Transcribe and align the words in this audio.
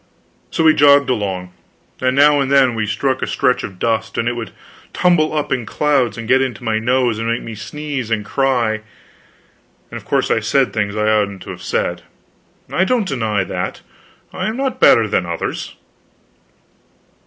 So 0.49 0.63
we 0.63 0.73
jogged 0.73 1.11
along, 1.11 1.53
and 1.99 2.15
now 2.15 2.39
and 2.41 2.51
then 2.51 2.73
we 2.73 2.87
struck 2.87 3.21
a 3.21 3.27
stretch 3.27 3.63
of 3.63 3.77
dust, 3.77 4.17
and 4.17 4.27
it 4.27 4.35
would 4.35 4.49
tumble 4.93 5.31
up 5.31 5.51
in 5.51 5.63
clouds 5.63 6.17
and 6.17 6.27
get 6.27 6.41
into 6.41 6.63
my 6.63 6.79
nose 6.79 7.19
and 7.19 7.27
make 7.29 7.43
me 7.43 7.53
sneeze 7.53 8.09
and 8.09 8.25
cry; 8.25 8.81
and 9.91 9.97
of 9.99 10.03
course 10.05 10.31
I 10.31 10.39
said 10.39 10.73
things 10.73 10.95
I 10.95 11.07
oughtn't 11.07 11.43
to 11.43 11.51
have 11.51 11.61
said, 11.61 12.01
I 12.73 12.83
don't 12.83 13.07
deny 13.07 13.43
that. 13.43 13.81
I 14.33 14.47
am 14.47 14.57
not 14.57 14.79
better 14.79 15.07
than 15.07 15.27
others. 15.27 15.75